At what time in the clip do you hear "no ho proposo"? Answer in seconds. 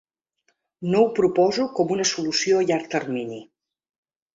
0.93-1.67